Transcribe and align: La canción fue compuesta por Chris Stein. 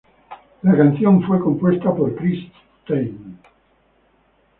La 0.63 0.75
canción 0.75 1.21
fue 1.27 1.39
compuesta 1.39 1.93
por 1.93 2.15
Chris 2.15 2.51
Stein. 2.85 3.37